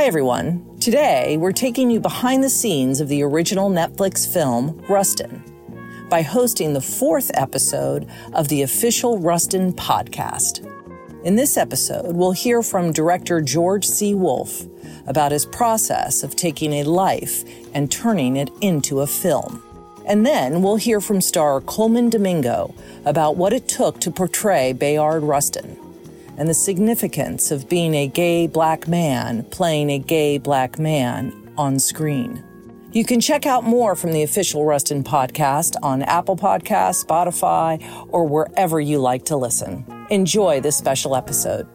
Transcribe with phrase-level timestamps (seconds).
[0.00, 0.78] Hi, everyone.
[0.78, 5.44] Today, we're taking you behind the scenes of the original Netflix film, Rustin,
[6.08, 10.66] by hosting the fourth episode of the official Rustin podcast.
[11.22, 14.14] In this episode, we'll hear from director George C.
[14.14, 14.62] Wolfe
[15.06, 17.44] about his process of taking a life
[17.74, 19.62] and turning it into a film.
[20.06, 22.74] And then we'll hear from star Colman Domingo
[23.04, 25.76] about what it took to portray Bayard Rustin
[26.40, 31.78] and the significance of being a gay black man playing a gay black man on
[31.78, 32.42] screen.
[32.92, 38.26] You can check out more from the official Rustin podcast on Apple Podcasts, Spotify, or
[38.26, 39.84] wherever you like to listen.
[40.08, 41.68] Enjoy this special episode.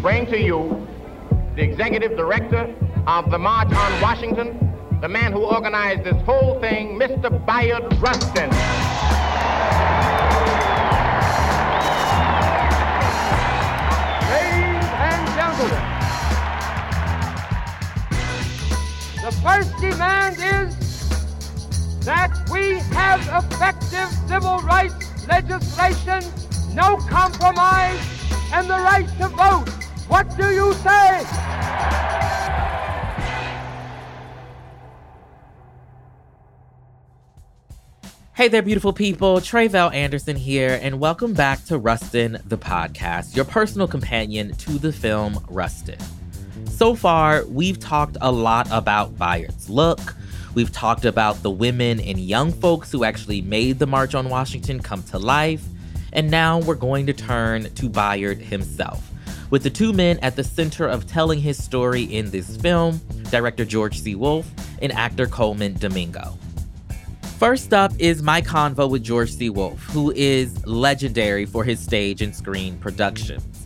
[0.00, 0.86] Bring to you
[1.56, 2.72] the executive director
[3.08, 7.44] of the March on Washington, the man who organized this whole thing, Mr.
[7.44, 8.48] Bayard Rustin.
[19.28, 26.22] The first demand is that we have effective civil rights legislation,
[26.74, 28.00] no compromise,
[28.54, 29.68] and the right to vote.
[30.08, 31.26] What do you say?
[38.32, 39.40] Hey there, beautiful people.
[39.40, 44.90] Tre'vell Anderson here, and welcome back to Rustin, the podcast, your personal companion to the
[44.90, 45.98] film Rustin.
[46.78, 50.14] So far, we've talked a lot about Bayard's look.
[50.54, 54.78] We've talked about the women and young folks who actually made the March on Washington
[54.78, 55.64] come to life.
[56.12, 59.10] And now we're going to turn to Bayard himself.
[59.50, 63.64] With the two men at the center of telling his story in this film, director
[63.64, 64.14] George C.
[64.14, 64.48] Wolfe
[64.80, 66.38] and actor Colman Domingo.
[67.40, 69.50] First up is my convo with George C.
[69.50, 73.57] Wolfe, who is legendary for his stage and screen productions.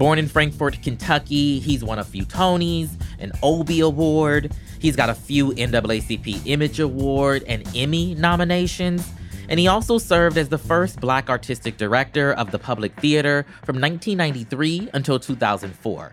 [0.00, 4.50] Born in Frankfort, Kentucky, he's won a few Tonys, an Obie Award.
[4.78, 9.06] He's got a few NAACP Image Award and Emmy nominations.
[9.50, 13.78] And he also served as the first black artistic director of the Public Theater from
[13.78, 16.12] 1993 until 2004.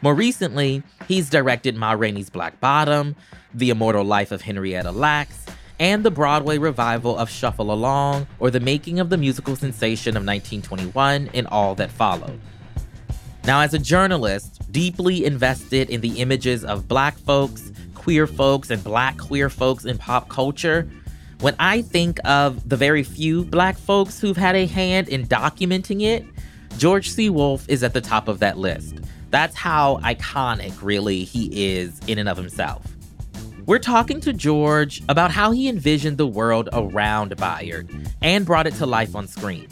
[0.00, 3.14] More recently, he's directed Ma Rainey's Black Bottom,
[3.54, 5.46] The Immortal Life of Henrietta Lacks,
[5.78, 10.26] and the Broadway revival of Shuffle Along, or the making of the musical sensation of
[10.26, 12.40] 1921 and all that followed.
[13.44, 18.82] Now, as a journalist, deeply invested in the images of black folks, queer folks, and
[18.84, 20.88] black queer folks in pop culture,
[21.40, 26.02] when I think of the very few black folks who've had a hand in documenting
[26.02, 26.24] it,
[26.78, 27.30] George C.
[27.30, 28.94] Wolfe is at the top of that list.
[29.30, 32.86] That's how iconic, really, he is in and of himself.
[33.66, 38.74] We're talking to George about how he envisioned the world around Bayard and brought it
[38.74, 39.68] to life on screen.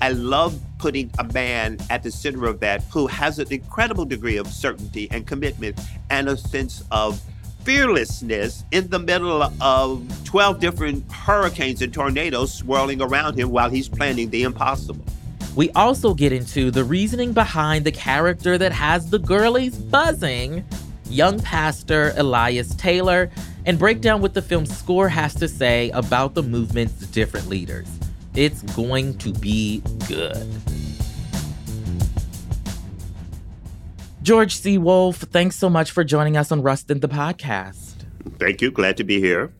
[0.00, 4.36] I love putting a man at the center of that who has an incredible degree
[4.36, 7.20] of certainty and commitment and a sense of
[7.64, 13.88] fearlessness in the middle of 12 different hurricanes and tornadoes swirling around him while he's
[13.88, 15.04] planning the impossible.
[15.56, 20.64] We also get into the reasoning behind the character that has the girlies buzzing,
[21.10, 23.30] young pastor Elias Taylor,
[23.66, 27.88] and break down what the film's score has to say about the movement's different leaders.
[28.38, 30.46] It's going to be good.
[34.22, 34.78] George C.
[34.78, 38.04] Wolfe, thanks so much for joining us on Rustin the podcast.
[38.38, 38.70] Thank you.
[38.70, 39.52] Glad to be here.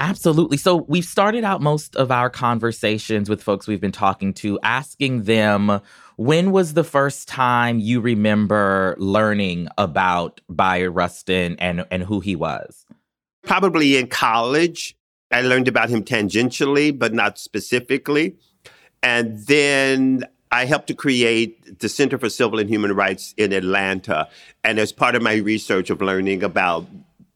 [0.00, 0.56] Absolutely.
[0.56, 5.22] So, we've started out most of our conversations with folks we've been talking to asking
[5.22, 5.80] them
[6.16, 12.34] when was the first time you remember learning about Bayard Rustin and, and who he
[12.34, 12.86] was?
[13.44, 14.96] Probably in college.
[15.30, 18.36] I learned about him tangentially, but not specifically.
[19.02, 24.28] And then I helped to create the Center for Civil and Human Rights in Atlanta.
[24.62, 26.86] And as part of my research of learning about,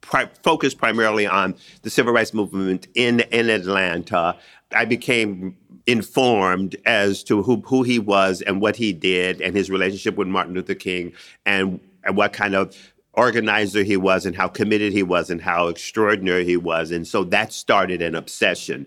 [0.00, 4.36] pri- focused primarily on the civil rights movement in, in Atlanta,
[4.72, 5.56] I became
[5.86, 10.28] informed as to who, who he was and what he did and his relationship with
[10.28, 11.12] Martin Luther King
[11.44, 12.76] and, and what kind of
[13.14, 16.90] organizer he was and how committed he was and how extraordinary he was.
[16.90, 18.86] And so that started an obsession.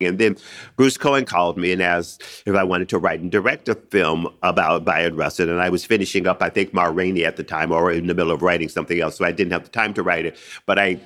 [0.00, 0.36] And then
[0.76, 4.28] Bruce Cohen called me and asked if I wanted to write and direct a film
[4.42, 5.48] about Bayard Rustin.
[5.48, 8.14] And I was finishing up, I think, Ma Rainey at the time, or in the
[8.14, 9.16] middle of writing something else.
[9.16, 10.36] So I didn't have the time to write it.
[10.66, 11.00] But I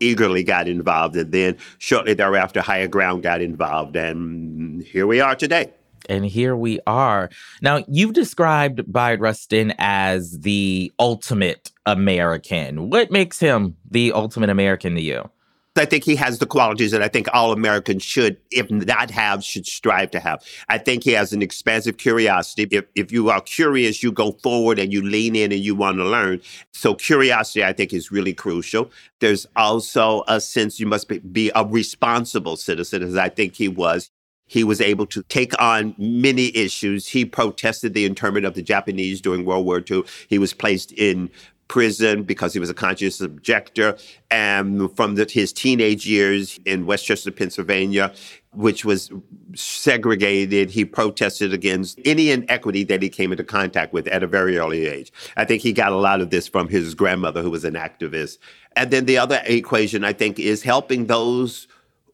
[0.00, 1.16] eagerly got involved.
[1.16, 3.94] And then shortly thereafter, Higher Ground got involved.
[3.96, 5.72] And here we are today.
[6.10, 7.30] And here we are.
[7.62, 12.90] Now, you've described Bayard Rustin as the ultimate American.
[12.90, 15.30] What makes him the ultimate American to you?
[15.76, 19.44] I think he has the qualities that I think all Americans should, if not have,
[19.44, 20.44] should strive to have.
[20.68, 22.66] I think he has an expansive curiosity.
[22.72, 25.98] If, if you are curious, you go forward and you lean in and you want
[25.98, 26.42] to learn.
[26.72, 28.90] So curiosity, I think, is really crucial.
[29.20, 33.68] There's also a sense you must be, be a responsible citizen, as I think he
[33.68, 34.10] was.
[34.50, 37.06] He was able to take on many issues.
[37.06, 40.02] He protested the internment of the Japanese during World War II.
[40.28, 41.30] He was placed in
[41.68, 43.96] prison because he was a conscientious objector.
[44.28, 48.12] And from the, his teenage years in West Chester, Pennsylvania,
[48.52, 49.12] which was
[49.54, 54.58] segregated, he protested against any inequity that he came into contact with at a very
[54.58, 55.12] early age.
[55.36, 58.38] I think he got a lot of this from his grandmother, who was an activist.
[58.74, 61.68] And then the other equation, I think, is helping those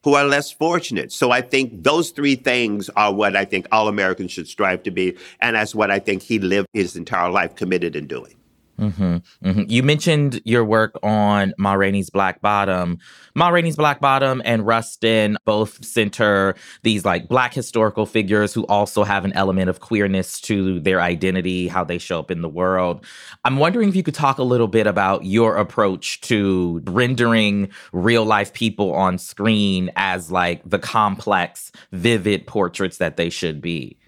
[0.06, 1.10] who are less fortunate.
[1.10, 4.92] So I think those three things are what I think all Americans should strive to
[4.92, 5.16] be.
[5.40, 8.36] And that's what I think he lived his entire life committed in doing.
[8.78, 9.62] Mm-hmm, mm-hmm.
[9.68, 12.98] You mentioned your work on Ma Rainey's Black Bottom.
[13.34, 19.04] Ma Rainey's Black Bottom and Rustin both center these like black historical figures who also
[19.04, 23.04] have an element of queerness to their identity, how they show up in the world.
[23.44, 28.24] I'm wondering if you could talk a little bit about your approach to rendering real
[28.24, 33.98] life people on screen as like the complex, vivid portraits that they should be.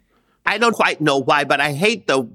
[0.44, 2.28] I don't quite know why, but I hate the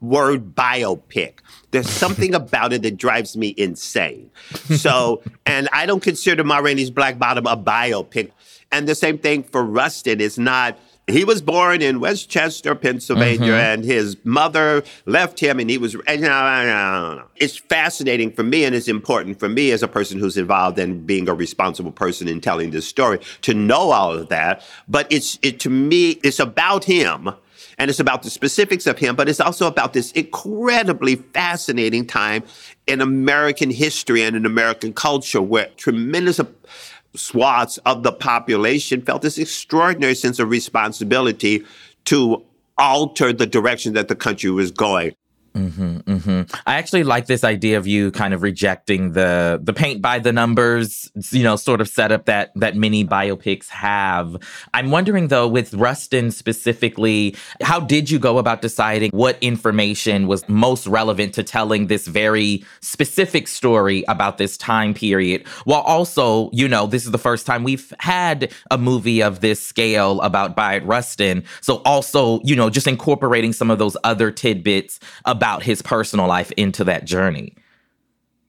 [0.00, 1.34] word biopic.
[1.70, 4.30] There's something about it that drives me insane.
[4.76, 8.32] So, and I don't consider Ma Rainey's Black Bottom a biopic.
[8.70, 10.20] And the same thing for Rustin.
[10.20, 10.78] It's not,
[11.08, 13.60] he was born in West Chester, Pennsylvania, mm-hmm.
[13.60, 15.96] and his mother left him, and he was.
[16.06, 20.18] And, no, no, it's fascinating for me, and it's important for me as a person
[20.18, 24.28] who's involved in being a responsible person in telling this story to know all of
[24.28, 24.62] that.
[24.86, 27.30] But it's it to me, it's about him
[27.78, 32.42] and it's about the specifics of him, but it's also about this incredibly fascinating time
[32.86, 36.40] in American history and in American culture where tremendous
[37.14, 41.64] swaths of the population felt this extraordinary sense of responsibility
[42.04, 42.42] to
[42.76, 45.14] alter the direction that the country was going.
[45.54, 46.58] Mm-hmm, mm-hmm.
[46.66, 50.32] I actually like this idea of you kind of rejecting the the paint by the
[50.32, 54.36] numbers, you know, sort of setup that that many biopics have.
[54.74, 60.48] I'm wondering though, with Rustin specifically, how did you go about deciding what information was
[60.48, 66.68] most relevant to telling this very specific story about this time period, while also, you
[66.68, 70.84] know, this is the first time we've had a movie of this scale about Bayard
[70.84, 71.42] Rustin.
[71.62, 76.26] So also, you know, just incorporating some of those other tidbits about about his personal
[76.26, 77.54] life into that journey.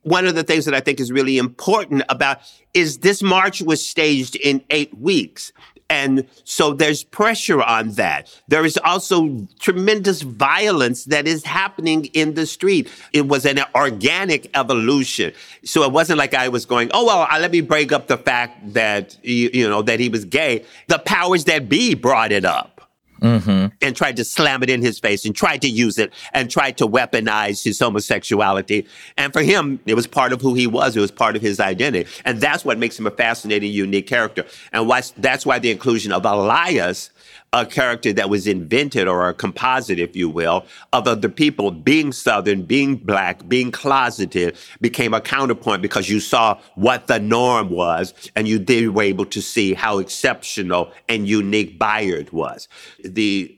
[0.02, 2.40] One of the things that I think is really important about
[2.74, 5.52] is this march was staged in eight weeks.
[5.88, 8.36] And so there's pressure on that.
[8.48, 12.90] There is also tremendous violence that is happening in the street.
[13.14, 15.32] It was an organic evolution.
[15.64, 18.74] So it wasn't like I was going, oh, well, let me break up the fact
[18.74, 20.66] that, you know, that he was gay.
[20.88, 22.79] The powers that be brought it up
[23.20, 23.68] mm-hmm.
[23.82, 26.78] and tried to slam it in his face and tried to use it and tried
[26.78, 28.88] to weaponize his homosexuality.
[29.18, 30.96] And for him, it was part of who he was.
[30.96, 32.10] It was part of his identity.
[32.26, 34.46] And that's what makes him a fascinating, unique character.
[34.72, 37.12] And why, that's why the inclusion of Elias
[37.54, 41.72] a character that was invented or a composite, if you will, of other people.
[41.72, 47.70] Being Southern, being black, being closeted became a counterpoint because you saw what the norm
[47.70, 52.68] was and you then were able to see how exceptional and unique Bayard was.
[53.04, 53.56] The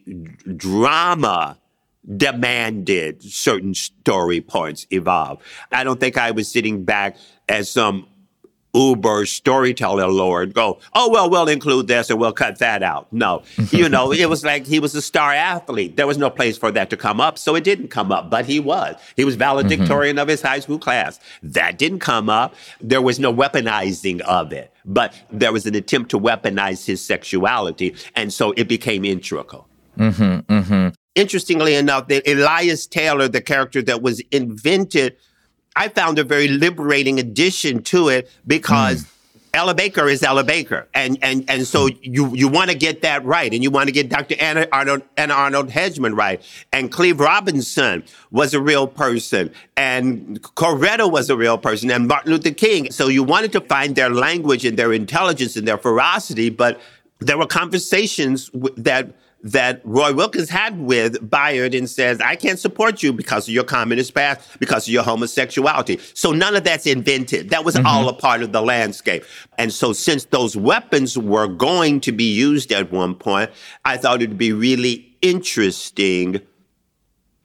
[0.55, 1.57] drama
[2.17, 5.41] demanded certain story points evolve.
[5.71, 7.17] I don't think I was sitting back
[7.47, 8.07] as some
[8.73, 13.11] Uber storyteller lord go, oh, well, we'll include this and we'll cut that out.
[13.11, 15.97] No, you know, it was like he was a star athlete.
[15.97, 17.37] There was no place for that to come up.
[17.37, 18.95] So it didn't come up, but he was.
[19.15, 20.21] He was valedictorian mm-hmm.
[20.21, 21.19] of his high school class.
[21.43, 22.55] That didn't come up.
[22.79, 27.95] There was no weaponizing of it, but there was an attempt to weaponize his sexuality.
[28.15, 29.67] And so it became integral.
[29.97, 30.89] Mm-hmm, mm-hmm.
[31.15, 35.17] Interestingly enough, that Elias Taylor, the character that was invented
[35.75, 39.11] I found a very liberating addition to it because mm.
[39.53, 40.87] Ella Baker is Ella Baker.
[40.93, 43.53] And, and, and so you, you want to get that right.
[43.53, 44.35] And you want to get Dr.
[44.39, 46.41] Anna Arnold, Anna Arnold Hedgeman right.
[46.71, 49.51] And Cleve Robinson was a real person.
[49.75, 51.91] And Coretta was a real person.
[51.91, 52.91] And Martin Luther King.
[52.91, 56.49] So you wanted to find their language and their intelligence and their ferocity.
[56.49, 56.79] But
[57.19, 59.13] there were conversations that
[59.43, 63.63] that Roy Wilkins had with Bayard and says, I can't support you because of your
[63.63, 65.99] communist past, because of your homosexuality.
[66.13, 67.49] So none of that's invented.
[67.49, 67.87] That was mm-hmm.
[67.87, 69.23] all a part of the landscape.
[69.57, 73.51] And so since those weapons were going to be used at one point,
[73.83, 76.41] I thought it'd be really interesting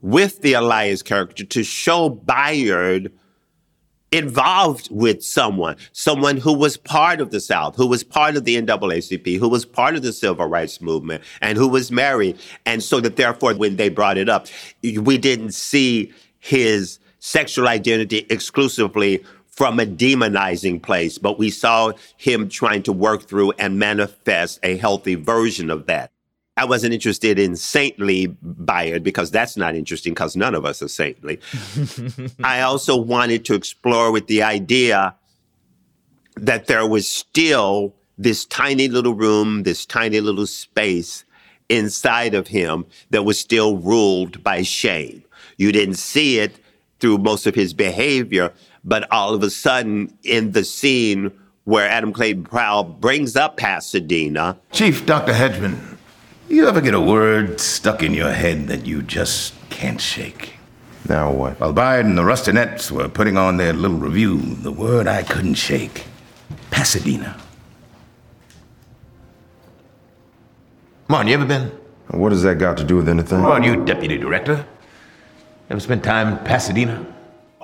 [0.02, 3.12] with the Elias character to show Bayard
[4.12, 8.56] involved with someone, someone who was part of the South, who was part of the
[8.60, 12.38] NAACP, who was part of the civil rights movement, and who was married.
[12.64, 14.46] And so that therefore, when they brought it up,
[14.82, 22.48] we didn't see his sexual identity exclusively from a demonizing place, but we saw him
[22.48, 26.10] trying to work through and manifest a healthy version of that.
[26.58, 30.88] I wasn't interested in saintly Bayard because that's not interesting because none of us are
[30.88, 31.38] saintly.
[32.44, 35.14] I also wanted to explore with the idea
[36.36, 41.24] that there was still this tiny little room, this tiny little space
[41.68, 45.22] inside of him that was still ruled by shame.
[45.58, 46.58] You didn't see it
[47.00, 51.32] through most of his behavior, but all of a sudden in the scene
[51.64, 54.56] where Adam Clayton Powell brings up Pasadena.
[54.70, 55.32] Chief Dr.
[55.32, 55.95] Hedgeman,
[56.48, 60.54] you ever get a word stuck in your head that you just can't shake?
[61.08, 61.60] Now what?
[61.60, 65.54] While Bayard and the Rustinettes were putting on their little review, the word I couldn't
[65.54, 66.04] shake
[66.70, 67.40] Pasadena.
[71.06, 71.70] Come on, you ever been?
[72.08, 73.40] What has that got to do with anything?
[73.40, 74.66] Come on, you deputy director.
[75.70, 77.06] Ever spent time in Pasadena?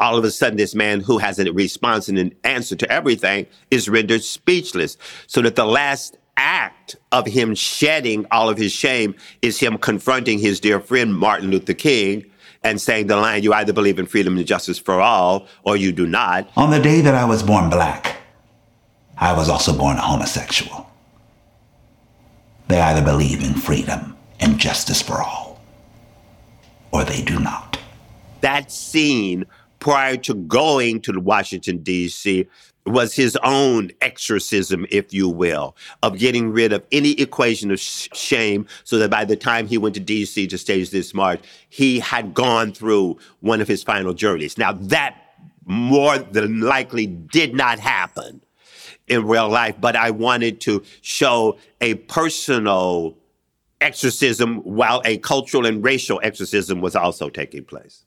[0.03, 3.47] all of a sudden this man who has a response and an answer to everything
[3.71, 4.97] is rendered speechless.
[5.29, 10.39] So that the last act of him shedding all of his shame is him confronting
[10.39, 12.25] his dear friend Martin Luther King
[12.63, 15.93] and saying the line, you either believe in freedom and justice for all or you
[15.93, 16.49] do not.
[16.57, 18.17] On the day that I was born black,
[19.17, 20.89] I was also born a homosexual.
[22.69, 25.61] They either believe in freedom and justice for all,
[26.91, 27.79] or they do not.
[28.41, 29.45] That scene
[29.79, 32.49] prior to going to Washington, D.C.,
[32.85, 38.09] was his own exorcism, if you will, of getting rid of any equation of sh-
[38.13, 42.01] shame so that by the time he went to DC to stage this march, he
[42.01, 44.59] had gone through one of his final journeys.
[44.59, 45.17] Now, that
[45.65, 48.43] more than likely did not happen
[49.07, 53.17] in real life, but I wanted to show a personal
[53.81, 58.05] exorcism while a cultural and racial exorcism was also taking place.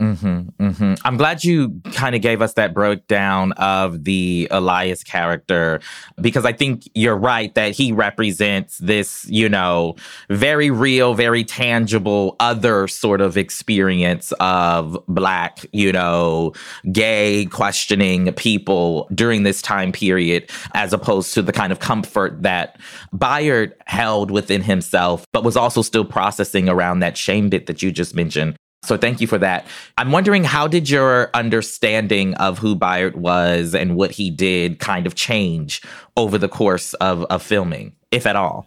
[0.00, 0.94] Mm-hmm, mm-hmm.
[1.04, 5.80] I'm glad you kind of gave us that breakdown of the Elias character
[6.20, 9.94] because I think you're right that he represents this, you know,
[10.30, 16.54] very real, very tangible other sort of experience of Black, you know,
[16.90, 22.80] gay questioning people during this time period, as opposed to the kind of comfort that
[23.16, 27.92] Bayard held within himself, but was also still processing around that shame bit that you
[27.92, 28.56] just mentioned.
[28.84, 29.66] So thank you for that.
[29.96, 35.06] I'm wondering how did your understanding of who Bayard was and what he did kind
[35.06, 35.82] of change
[36.16, 38.66] over the course of, of filming, if at all?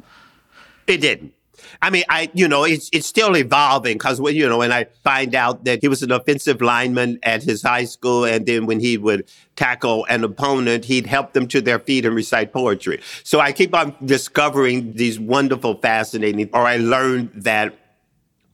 [0.88, 1.34] It didn't.
[1.82, 4.86] I mean, I you know it's it's still evolving because when you know when I
[5.04, 8.80] find out that he was an offensive lineman at his high school, and then when
[8.80, 13.02] he would tackle an opponent, he'd help them to their feet and recite poetry.
[13.24, 16.50] So I keep on discovering these wonderful, fascinating.
[16.54, 17.78] Or I learned that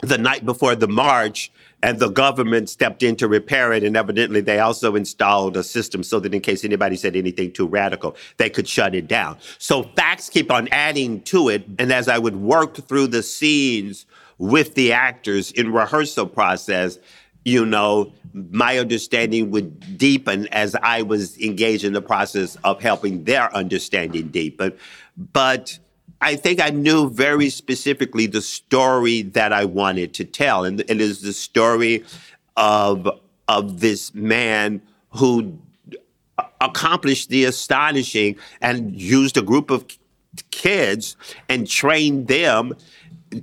[0.04, 3.84] the night before the march, and the government stepped in to repair it.
[3.84, 7.68] And evidently, they also installed a system so that in case anybody said anything too
[7.68, 9.38] radical, they could shut it down.
[9.58, 11.66] So facts keep on adding to it.
[11.80, 14.06] And as I would work through the scenes
[14.38, 17.00] with the actors in rehearsal process,
[17.46, 23.26] you know, my understanding would deepen as I was engaged in the process of helping
[23.26, 24.74] their understanding deepen.
[25.18, 25.78] But
[26.24, 31.02] I think I knew very specifically the story that I wanted to tell, and it
[31.02, 32.04] is the story
[32.56, 33.10] of
[33.50, 35.58] of this man who
[36.62, 39.86] accomplished the astonishing and used a group of
[40.52, 41.18] kids
[41.50, 42.74] and trained them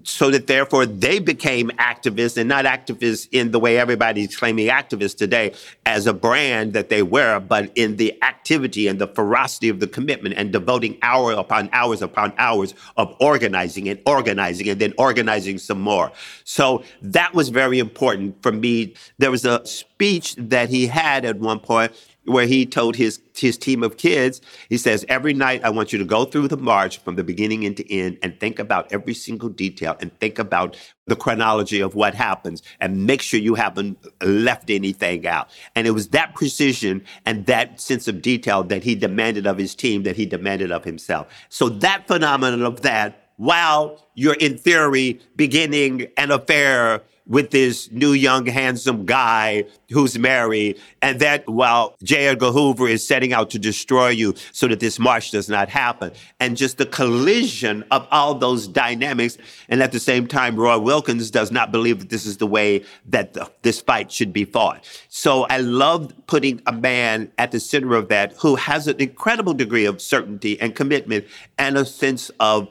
[0.05, 5.17] so that therefore they became activists and not activists in the way everybody's claiming activists
[5.17, 5.55] today
[5.87, 9.87] as a brand that they were, but in the activity and the ferocity of the
[9.87, 15.59] commitment and devoting hour upon hours upon hours of organizing and organizing and then organizing
[15.59, 16.13] some more.
[16.45, 18.95] So that was very important for me.
[19.19, 21.93] There was a speech that he had at one point
[22.25, 25.99] where he told his his team of kids, he says, every night I want you
[25.99, 29.49] to go through the march from the beginning into end and think about every single
[29.49, 34.69] detail and think about the chronology of what happens and make sure you haven't left
[34.71, 35.49] anything out.
[35.75, 39.75] And it was that precision and that sense of detail that he demanded of his
[39.75, 41.29] team, that he demanded of himself.
[41.49, 48.13] So that phenomenon of that, while you're in theory beginning an affair with this new
[48.13, 52.27] young handsome guy who's married and that while J.
[52.27, 56.13] Edgar Hoover is setting out to destroy you so that this march does not happen.
[56.41, 59.39] And just the collision of all those dynamics.
[59.69, 62.85] And at the same time, Roy Wilkins does not believe that this is the way
[63.07, 64.85] that the, this fight should be fought.
[65.09, 69.55] So I love putting a man at the center of that who has an incredible
[69.55, 72.69] degree of certainty and commitment and a sense of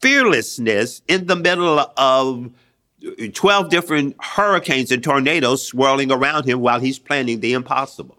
[0.00, 2.50] fearlessness in the middle of
[3.32, 8.18] 12 different hurricanes and tornadoes swirling around him while he's planning the impossible.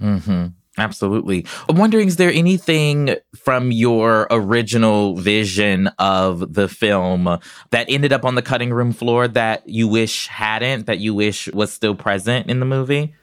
[0.00, 0.46] Mm-hmm.
[0.76, 1.46] Absolutely.
[1.68, 7.38] I'm wondering, is there anything from your original vision of the film
[7.70, 11.48] that ended up on the cutting room floor that you wish hadn't, that you wish
[11.52, 13.14] was still present in the movie?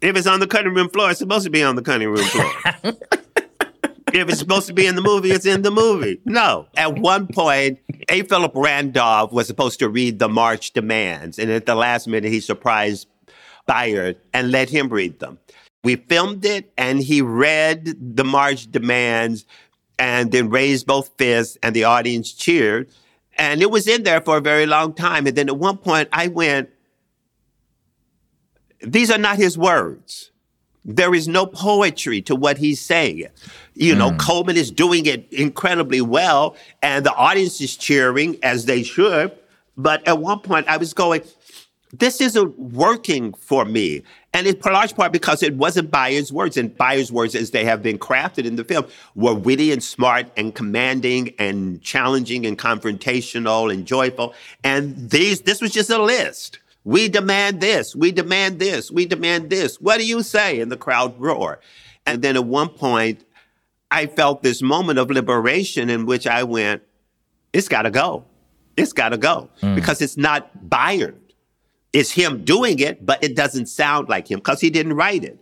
[0.00, 2.24] If it's on the cutting room floor, it's supposed to be on the cutting room
[2.24, 2.52] floor.
[4.14, 6.20] if it's supposed to be in the movie, it's in the movie.
[6.24, 6.66] No.
[6.76, 8.22] At one point, A.
[8.22, 12.40] Philip Randolph was supposed to read the March demands, and at the last minute, he
[12.40, 13.08] surprised
[13.66, 15.38] Bayard and let him read them.
[15.82, 19.46] We filmed it, and he read the March demands
[20.00, 22.90] and then raised both fists, and the audience cheered.
[23.36, 25.26] And it was in there for a very long time.
[25.26, 26.70] And then at one point, I went,
[28.82, 30.29] These are not his words.
[30.84, 33.26] There is no poetry to what he's saying.
[33.74, 34.18] You know, mm.
[34.18, 39.32] Colman is doing it incredibly well, and the audience is cheering as they should.
[39.76, 41.22] But at one point, I was going,
[41.92, 44.02] this isn't working for me.
[44.32, 46.56] And in large part because it wasn't Bayard's words.
[46.56, 50.30] And Bayard's words, as they have been crafted in the film, were witty and smart
[50.36, 54.34] and commanding and challenging and confrontational and joyful.
[54.62, 56.60] And these, this was just a list.
[56.84, 57.94] We demand this.
[57.94, 58.90] We demand this.
[58.90, 59.80] We demand this.
[59.80, 60.60] What do you say?
[60.60, 61.60] And the crowd roar.
[62.06, 63.24] And then at one point,
[63.90, 66.82] I felt this moment of liberation in which I went,
[67.52, 68.24] it's got to go.
[68.76, 69.74] It's got to go mm.
[69.74, 71.16] because it's not Bayard.
[71.92, 75.40] It's him doing it, but it doesn't sound like him because he didn't write it.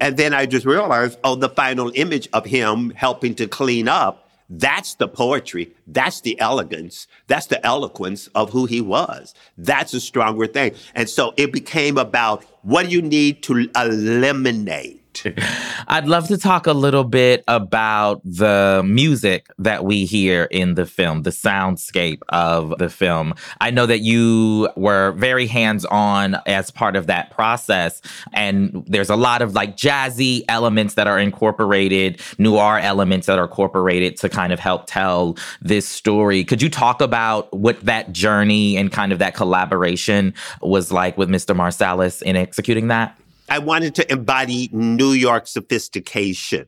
[0.00, 4.19] And then I just realized, oh, the final image of him helping to clean up
[4.50, 5.72] that's the poetry.
[5.86, 7.06] That's the elegance.
[7.28, 9.32] That's the eloquence of who he was.
[9.56, 10.74] That's a stronger thing.
[10.94, 14.99] And so it became about what do you need to eliminate?
[15.88, 20.86] I'd love to talk a little bit about the music that we hear in the
[20.86, 23.34] film, the soundscape of the film.
[23.60, 28.00] I know that you were very hands on as part of that process.
[28.32, 33.44] And there's a lot of like jazzy elements that are incorporated, noir elements that are
[33.44, 36.44] incorporated to kind of help tell this story.
[36.44, 41.28] Could you talk about what that journey and kind of that collaboration was like with
[41.28, 41.54] Mr.
[41.54, 43.19] Marsalis in executing that?
[43.50, 46.66] I wanted to embody New York sophistication,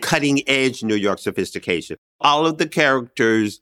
[0.00, 1.98] cutting edge New York sophistication.
[2.22, 3.60] All of the characters,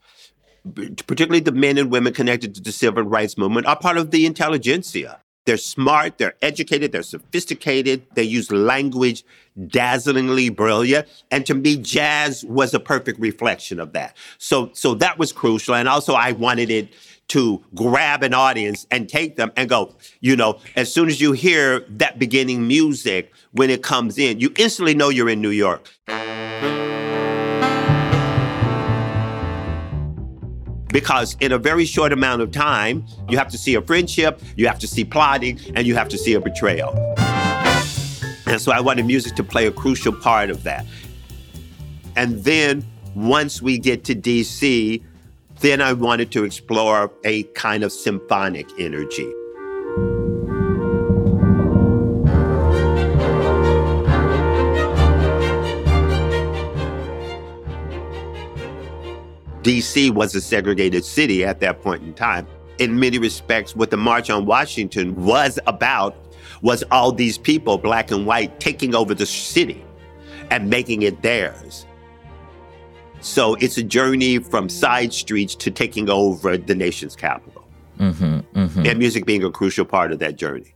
[0.65, 4.25] particularly the men and women connected to the civil rights movement, are part of the
[4.25, 5.21] intelligentsia.
[5.47, 9.25] They're smart, they're educated, they're sophisticated, they use language
[9.59, 11.07] dazzlingly brilliant.
[11.31, 14.17] And to me, jazz was a perfect reflection of that.
[14.39, 15.75] So, so that was crucial.
[15.75, 16.95] And also I wanted it
[17.29, 21.33] to grab an audience and take them and go, you know, as soon as you
[21.33, 25.89] hear that beginning music, when it comes in, you instantly know you're in New York.
[30.89, 34.69] Because in a very short amount of time, you have to see a friendship, you
[34.69, 36.95] have to see plotting, and you have to see a betrayal.
[38.47, 40.87] And so I wanted music to play a crucial part of that.
[42.15, 42.85] And then
[43.15, 45.03] once we get to DC,
[45.65, 49.33] then I wanted to explore a kind of symphonic energy.
[59.63, 62.47] DC was a segregated city at that point in time.
[62.79, 66.15] In many respects, what the March on Washington was about
[66.61, 69.83] was all these people, black and white, taking over the city
[70.51, 71.87] and making it theirs.
[73.25, 77.67] So it's a journey from side streets to taking over the nation's capital.
[77.99, 78.25] Mm-hmm,
[78.59, 78.87] mm-hmm.
[78.87, 80.75] And music being a crucial part of that journey.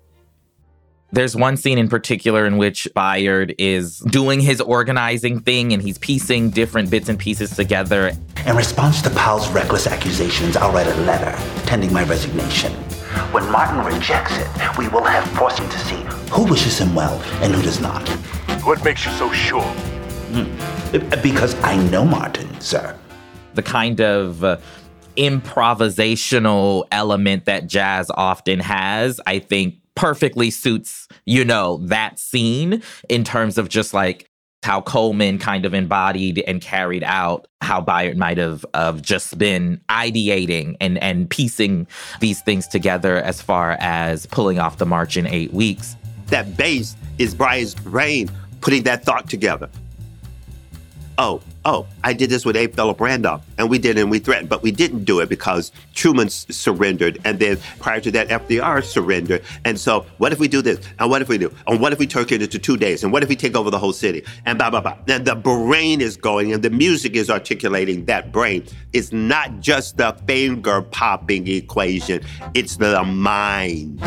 [1.13, 5.99] There's one scene in particular in which Bayard is doing his organizing thing and he's
[5.99, 8.13] piecing different bits and pieces together.
[8.47, 12.73] In response to Powell's reckless accusations, I'll write a letter tending my resignation.
[13.31, 17.21] When Martin rejects it, we will have forced him to see who wishes him well
[17.43, 18.09] and who does not.
[18.65, 19.98] What makes you so sure?
[20.29, 21.23] Mm.
[21.23, 22.97] Because I know Martin, sir.
[23.55, 24.59] The kind of uh,
[25.17, 33.25] improvisational element that jazz often has, I think perfectly suits, you know, that scene in
[33.25, 34.31] terms of just like
[34.63, 39.81] how Colman kind of embodied and carried out how Bayard might have of just been
[39.89, 41.87] ideating and and piecing
[42.21, 45.97] these things together as far as pulling off the march in eight weeks.
[46.27, 49.71] That bass is Bayard's brain putting that thought together.
[51.21, 52.69] Oh, oh, I did this with A.
[52.69, 56.29] Philip Randolph, and we did and we threatened, but we didn't do it because Truman
[56.29, 59.43] s- surrendered, and then prior to that, FDR surrendered.
[59.65, 60.79] And so, what if we do this?
[61.01, 61.53] And what if we do?
[61.67, 63.03] And what if we turn it into two days?
[63.03, 64.25] And what if we take over the whole city?
[64.47, 64.97] And blah, blah, blah.
[65.09, 68.65] And the brain is going, and the music is articulating that brain.
[68.93, 72.23] It's not just the finger popping equation,
[72.55, 74.01] it's the mind.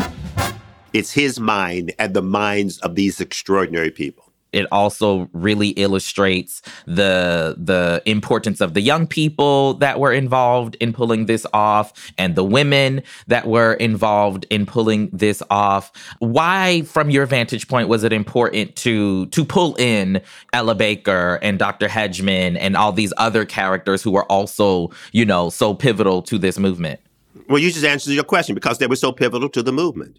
[0.94, 7.56] It's his mind and the minds of these extraordinary people it also really illustrates the
[7.58, 12.44] the importance of the young people that were involved in pulling this off and the
[12.44, 18.12] women that were involved in pulling this off why from your vantage point was it
[18.12, 20.20] important to to pull in
[20.52, 21.88] Ella Baker and Dr.
[21.88, 26.58] Hedgeman and all these other characters who were also you know so pivotal to this
[26.58, 27.00] movement
[27.48, 30.18] well you just answered your question because they were so pivotal to the movement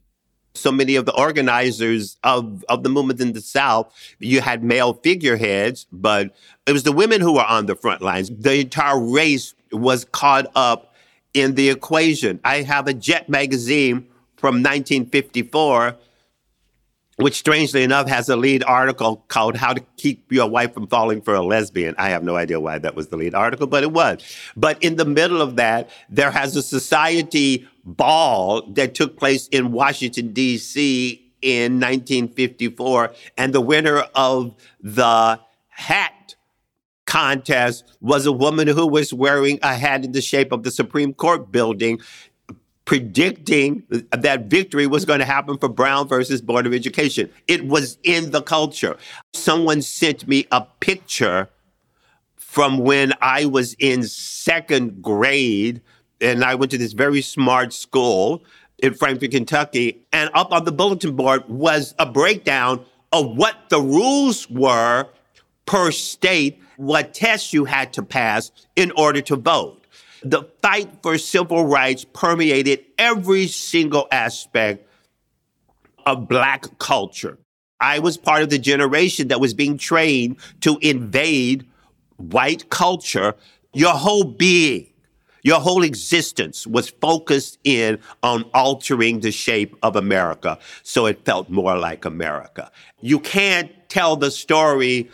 [0.56, 4.94] so many of the organizers of, of the movement in the South, you had male
[4.94, 6.36] figureheads, but
[6.66, 8.30] it was the women who were on the front lines.
[8.30, 10.94] The entire race was caught up
[11.34, 12.40] in the equation.
[12.44, 15.96] I have a Jet magazine from 1954
[17.18, 21.22] which strangely enough has a lead article called How to Keep Your Wife from Falling
[21.22, 21.96] for a Lesbian.
[21.98, 24.24] I have no idea why that was the lead article, but it was.
[24.56, 29.72] But in the middle of that, there has a society ball that took place in
[29.72, 31.22] Washington, D.C.
[31.42, 33.14] in 1954.
[33.38, 36.36] And the winner of the hat
[37.06, 41.14] contest was a woman who was wearing a hat in the shape of the Supreme
[41.14, 42.00] Court building
[42.86, 47.30] predicting that victory was going to happen for Brown versus Board of Education.
[47.48, 48.98] It was in the culture.
[49.34, 51.50] Someone sent me a picture
[52.38, 55.82] from when I was in second grade,
[56.22, 58.44] and I went to this very smart school
[58.80, 60.06] in Frankfort, Kentucky.
[60.12, 65.08] And up on the bulletin board was a breakdown of what the rules were
[65.66, 69.83] per state, what tests you had to pass in order to vote
[70.24, 74.88] the fight for civil rights permeated every single aspect
[76.06, 77.38] of Black culture.
[77.80, 81.68] I was part of the generation that was being trained to invade
[82.18, 83.36] white culture.
[83.74, 84.88] Your whole being,
[85.42, 91.50] your whole existence was focused in on altering the shape of America so it felt
[91.50, 92.72] more like America.
[93.02, 95.10] You can't tell the story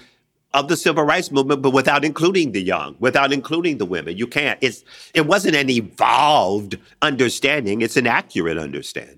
[0.54, 4.18] of the civil rights movement, but without including the young, without including the women.
[4.18, 4.58] You can't.
[4.62, 4.84] It's
[5.14, 9.16] it wasn't an evolved understanding, it's an accurate understanding.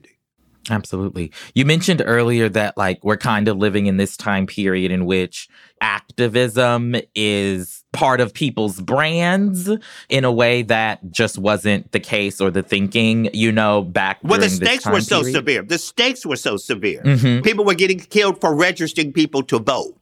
[0.70, 1.32] Absolutely.
[1.56, 5.48] You mentioned earlier that like we're kind of living in this time period in which
[5.82, 9.70] activism is part of people's brands
[10.10, 14.40] in a way that just wasn't the case or the thinking, you know, back Well,
[14.40, 15.34] the stakes were so period.
[15.36, 15.62] severe.
[15.64, 17.02] The stakes were so severe.
[17.04, 17.44] Mhm.
[17.44, 20.01] People were getting killed for registering people to vote.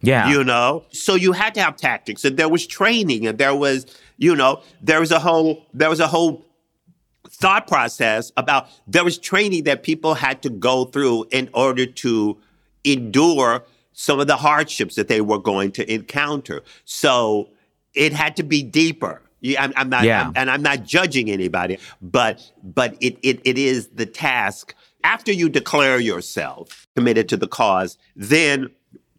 [0.00, 0.30] Yeah.
[0.30, 0.84] You know?
[0.90, 4.62] So you had to have tactics and there was training and there was, you know,
[4.80, 6.44] there was a whole there was a whole
[7.28, 12.38] thought process about there was training that people had to go through in order to
[12.84, 16.62] endure some of the hardships that they were going to encounter.
[16.84, 17.48] So
[17.94, 19.20] it had to be deeper.
[19.40, 20.22] Yeah, I'm, I'm not, Yeah.
[20.22, 25.32] I'm- and I'm not judging anybody, but but it, it it is the task after
[25.32, 27.98] you declare yourself committed to the cause.
[28.16, 28.68] Then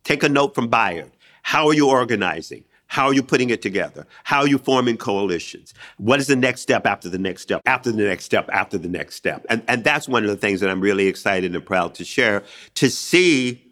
[0.09, 1.11] take a note from Bayard.
[1.43, 2.63] How are you organizing?
[2.87, 4.07] How are you putting it together?
[4.23, 5.75] How are you forming coalitions?
[5.97, 8.87] What is the next step after the next step, after the next step, after the
[8.87, 9.45] next step?
[9.49, 12.43] And, and that's one of the things that I'm really excited and proud to share
[12.75, 13.71] to see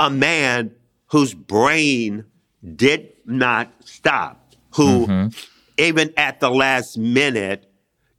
[0.00, 0.74] a man
[1.08, 2.24] whose brain
[2.74, 5.28] did not stop, who, mm-hmm.
[5.76, 7.70] even at the last minute,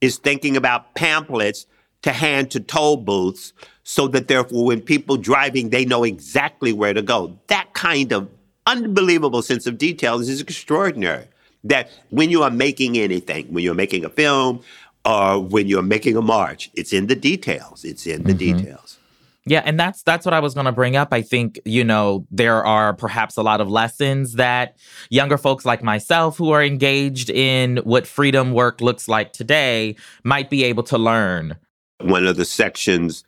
[0.01, 1.65] is thinking about pamphlets
[2.07, 3.51] to hand to toll booths
[3.83, 7.37] so that therefore when people driving they know exactly where to go.
[7.47, 8.29] That kind of
[8.65, 11.25] unbelievable sense of detail is extraordinary.
[11.65, 14.61] That when you are making anything when you're making a film
[15.03, 17.83] or when you're making a march it's in the details.
[17.83, 18.57] It's in the mm-hmm.
[18.57, 18.97] details.
[19.43, 21.09] Yeah, and that's that's what I was going to bring up.
[21.11, 24.77] I think, you know, there are perhaps a lot of lessons that
[25.09, 30.49] younger folks like myself who are engaged in what freedom work looks like today might
[30.49, 31.57] be able to learn.
[32.01, 33.23] One of the sections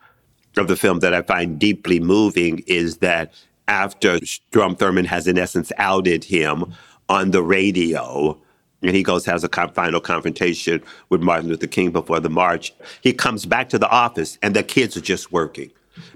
[0.58, 3.34] of the film that I find deeply moving is that
[3.68, 6.74] after Strom Thurmond has in essence outed him
[7.08, 8.40] on the radio,
[8.82, 12.74] and he goes has a final confrontation with Martin Luther King before the march.
[13.02, 15.72] He comes back to the office, and the kids are just working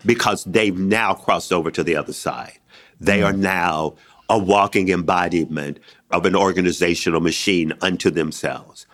[0.05, 2.59] because they've now crossed over to the other side.
[2.99, 3.95] They are now
[4.29, 5.79] a walking embodiment
[6.11, 8.85] of an organizational machine unto themselves.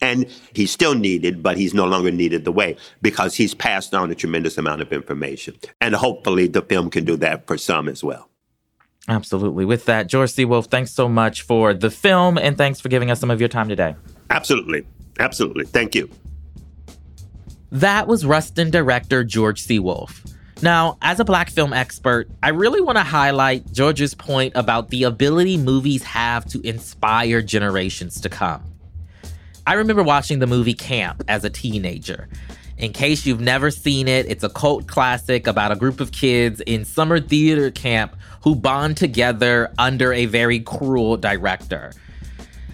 [0.00, 4.10] And he's still needed, but he's no longer needed the way because he's passed on
[4.10, 5.56] a tremendous amount of information.
[5.80, 8.28] And hopefully the film can do that for some as well.
[9.08, 9.64] Absolutely.
[9.64, 10.44] With that, George C.
[10.44, 13.48] Wolfe, thanks so much for the film and thanks for giving us some of your
[13.48, 13.96] time today.
[14.30, 14.86] Absolutely.
[15.18, 15.64] Absolutely.
[15.64, 16.10] Thank you.
[17.72, 19.78] That was Rustin director George C.
[19.78, 20.24] Wolfe.
[20.60, 25.04] Now, as a black film expert, I really want to highlight George's point about the
[25.04, 28.64] ability movies have to inspire generations to come.
[29.68, 32.26] I remember watching the movie Camp as a teenager.
[32.78, 36.62] In case you've never seen it, it's a cult classic about a group of kids
[36.62, 41.92] in summer theater camp who bond together under a very cruel director.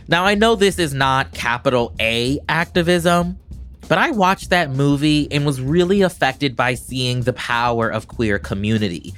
[0.06, 3.40] Now, I know this is not capital A activism,
[3.88, 8.38] but I watched that movie and was really affected by seeing the power of queer
[8.38, 9.14] community.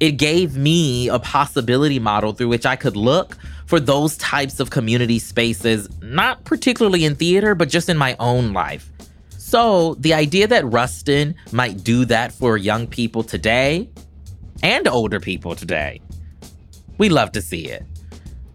[0.00, 3.36] It gave me a possibility model through which I could look
[3.68, 8.54] for those types of community spaces, not particularly in theater, but just in my own
[8.54, 8.90] life.
[9.36, 13.90] So, the idea that Rustin might do that for young people today
[14.62, 16.00] and older people today,
[16.96, 17.84] we love to see it.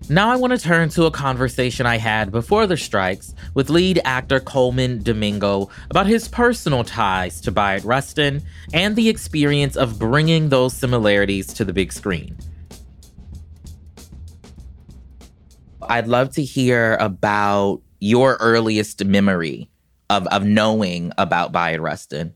[0.09, 4.01] Now, I want to turn to a conversation I had before the strikes with lead
[4.03, 8.41] actor Colman Domingo about his personal ties to Bayard Rustin
[8.73, 12.35] and the experience of bringing those similarities to the big screen.
[15.89, 19.69] I'd love to hear about your earliest memory
[20.09, 22.33] of, of knowing about Bayard Rustin.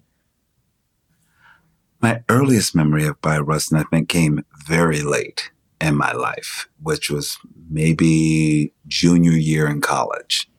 [2.02, 7.10] My earliest memory of Bayard Rustin, I think, came very late in my life, which
[7.10, 7.38] was
[7.70, 10.50] maybe junior year in college.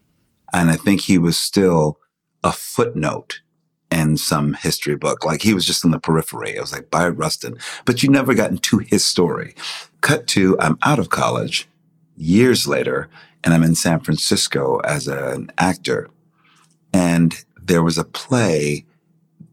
[0.53, 1.98] And I think he was still
[2.44, 3.40] a footnote
[3.90, 5.24] in some history book.
[5.24, 6.55] Like he was just in the periphery.
[6.55, 9.55] It was like Bayard Rustin, but you never got into his story.
[10.01, 11.68] Cut to, I'm out of college
[12.18, 13.09] years later
[13.44, 16.11] and I'm in San Francisco as a, an actor.
[16.92, 18.85] And there was a play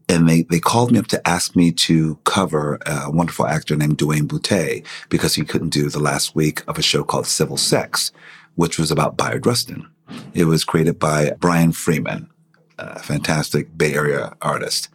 [0.08, 3.96] and they, they called me up to ask me to cover a wonderful actor named
[3.96, 8.12] Duane Boutte because he couldn't do the last week of a show called Civil Sex,
[8.54, 9.88] which was about Bayard Rustin.
[10.32, 12.30] It was created by Brian Freeman,
[12.78, 14.88] a fantastic Bay Area artist.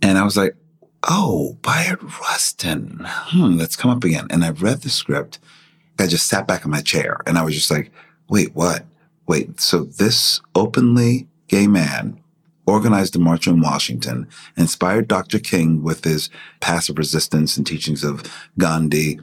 [0.00, 0.56] And I was like,
[1.02, 3.02] oh, Bayard Rustin.
[3.04, 4.26] Hmm, let's come up again.
[4.30, 5.38] And I read the script.
[5.98, 7.90] I just sat back in my chair and I was just like,
[8.28, 8.84] wait, what?
[9.26, 12.20] Wait, so this openly gay man
[12.66, 14.26] organized a march in Washington,
[14.56, 15.38] inspired Dr.
[15.38, 16.30] King with his
[16.60, 18.22] passive resistance and teachings of
[18.58, 19.20] Gandhi.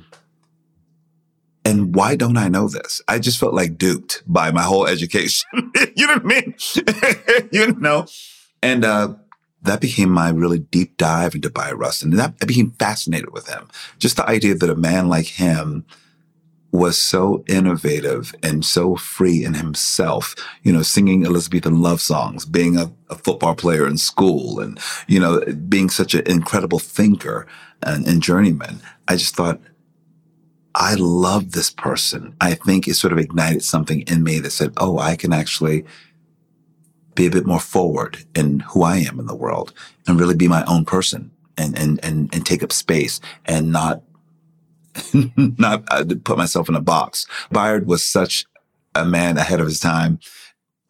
[1.65, 3.01] And why don't I know this?
[3.07, 5.49] I just felt like duped by my whole education.
[5.95, 6.55] you know what I mean?
[7.51, 8.05] you know?
[8.61, 9.15] And, uh,
[9.63, 12.11] that became my really deep dive into Bayard Rustin.
[12.11, 13.67] And that, I became fascinated with him.
[13.99, 15.85] Just the idea that a man like him
[16.71, 22.77] was so innovative and so free in himself, you know, singing Elizabethan love songs, being
[22.77, 27.45] a, a football player in school and, you know, being such an incredible thinker
[27.83, 28.81] and, and journeyman.
[29.07, 29.59] I just thought,
[30.73, 32.35] I love this person.
[32.39, 35.83] I think it sort of ignited something in me that said, oh, I can actually
[37.15, 39.73] be a bit more forward in who I am in the world
[40.07, 44.01] and really be my own person and, and, and, and take up space and not
[45.35, 47.25] not uh, put myself in a box.
[47.51, 48.45] Bayard was such
[48.95, 50.19] a man ahead of his time.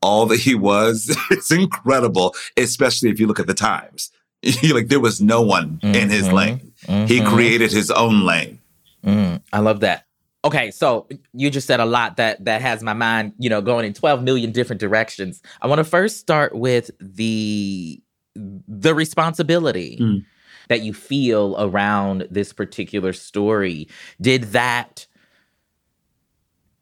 [0.02, 4.12] All that he was is incredible, especially if you look at the times.
[4.72, 5.96] like there was no one mm-hmm.
[5.96, 6.36] in his mm-hmm.
[6.36, 6.74] lane.
[6.88, 7.06] Mm-hmm.
[7.06, 8.60] He created his own lane.
[9.06, 10.06] Mm, I love that.
[10.44, 13.86] Okay, so you just said a lot that that has my mind, you know, going
[13.86, 15.42] in 12 million different directions.
[15.62, 18.02] I want to first start with the
[18.36, 20.00] the responsibility.
[20.02, 20.26] Mm
[20.70, 23.88] that you feel around this particular story.
[24.20, 25.08] Did that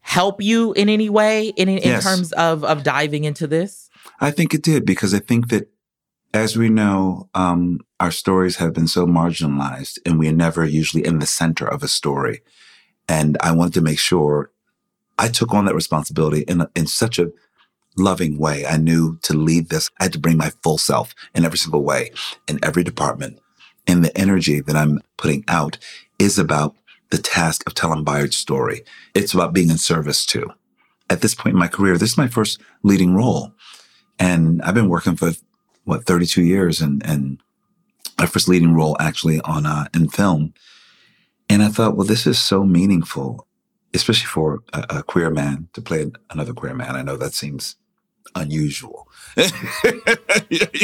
[0.01, 2.03] help you in any way in, in yes.
[2.03, 3.89] terms of, of diving into this?
[4.19, 5.69] I think it did because I think that
[6.33, 11.05] as we know, um, our stories have been so marginalized and we are never usually
[11.05, 12.41] in the center of a story.
[13.07, 14.51] And I wanted to make sure
[15.17, 17.31] I took on that responsibility in, a, in such a
[17.97, 18.65] loving way.
[18.65, 21.83] I knew to lead this, I had to bring my full self in every single
[21.83, 22.11] way,
[22.47, 23.39] in every department,
[23.89, 25.79] and the energy that I'm putting out
[26.19, 26.75] is about
[27.09, 28.83] the task of telling Bayard's story.
[29.15, 30.51] It's about being in service to.
[31.09, 33.51] At this point in my career, this is my first leading role.
[34.19, 35.31] And I've been working for
[35.85, 37.41] what, 32 years and, and
[38.19, 40.53] my first leading role actually on, uh, in film.
[41.49, 43.47] And I thought, well, this is so meaningful,
[43.95, 46.95] especially for a, a queer man to play another queer man.
[46.95, 47.75] I know that seems
[48.35, 49.07] unusual.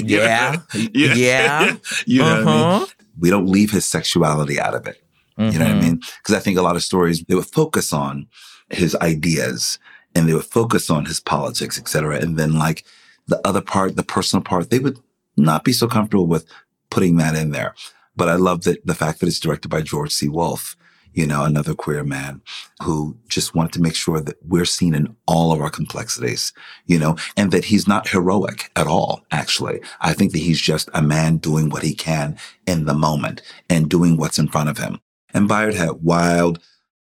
[0.04, 0.62] yeah.
[0.94, 1.76] yeah.
[2.08, 2.50] You know uh-huh.
[2.50, 2.88] I mean?
[3.20, 5.02] We don't leave his sexuality out of it.
[5.38, 5.82] You know what I mm-hmm.
[5.82, 6.02] mean?
[6.24, 8.28] Because I think a lot of stories, they would focus on
[8.70, 9.78] his ideas
[10.16, 12.22] and they would focus on his politics, et cetera.
[12.22, 12.86] And then like
[13.28, 14.98] the other part, the personal part, they would
[15.36, 16.46] not be so comfortable with
[16.90, 17.76] putting that in there.
[18.16, 20.30] But I love that the fact that it's directed by George C.
[20.30, 20.78] Wolfe,
[21.16, 22.42] you know, another queer man
[22.84, 26.52] who just wanted to make sure that we're seen in all of our complexities,
[26.86, 29.80] you know, and that he's not heroic at all, actually.
[30.02, 33.90] I think that he's just a man doing what he can in the moment and
[33.90, 35.00] doing what's in front of him.
[35.34, 36.60] And Bayard had wild,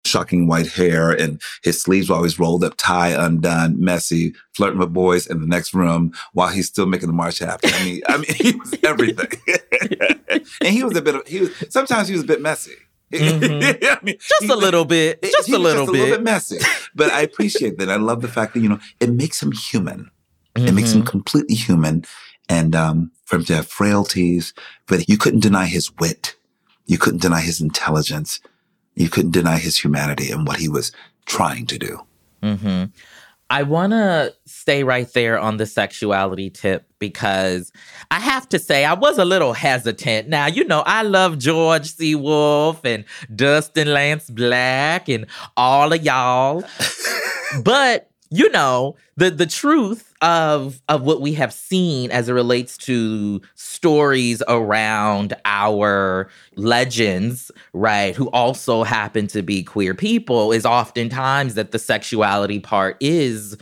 [0.06, 4.92] shocking white hair and his sleeves were always rolled up, tie undone, messy, flirting with
[4.92, 7.70] boys in the next room while he's still making the march happen.
[7.72, 9.40] I mean, I mean, he was everything.
[10.62, 12.74] and he was a bit of, he was, sometimes he was a bit messy.
[13.14, 13.84] Mhm.
[13.84, 15.22] I mean, Just a little bit.
[15.24, 16.18] Just a little just a little bit.
[16.18, 16.58] bit messy.
[16.94, 17.90] But I appreciate that.
[17.90, 20.12] I love the fact that, you know, it makes him human.
[20.56, 21.08] It makes him Mhm.
[21.08, 22.06] completely human.
[22.50, 24.54] And um, for him to have frailties,
[24.88, 26.36] but you couldn't deny his wit.
[26.88, 28.40] You couldn't deny his intelligence.
[28.96, 30.92] You couldn't deny his humanity and what he was
[31.26, 32.02] trying to do.
[32.44, 32.86] hmm
[33.50, 37.72] I want to stay right there on the sexuality tip because
[38.12, 40.28] I have to say I was a little hesitant.
[40.28, 42.14] Now, you know, I love George C.
[42.14, 45.26] Wolfe and Dustin Lance Black and
[45.58, 46.64] all of y'all.
[47.64, 52.78] but you know the the truth of of what we have seen as it relates
[52.78, 61.56] to stories around our legends right who also happen to be queer people is oftentimes
[61.56, 63.58] that the sexuality part is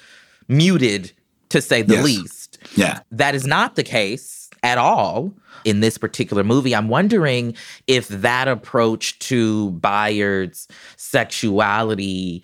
[0.47, 1.11] muted
[1.49, 2.03] to say the Yes.
[2.05, 2.99] least Yeah.
[3.11, 5.31] that is not the case at all
[5.65, 6.73] in this particular movie.
[6.75, 12.43] I'm wondering if that approach to Bayard's sexuality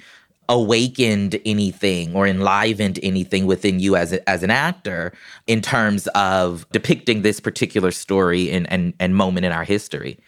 [0.49, 5.13] awakened anything or enlivened anything within you as a, as an actor
[5.47, 10.19] in terms of depicting this particular story and and, and moment in our history.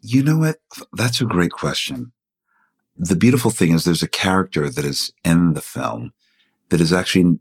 [0.00, 0.56] You know what?
[0.92, 2.12] That's a great question.
[2.96, 6.12] The beautiful thing is there's a character that is in the film
[6.68, 7.38] that is actually,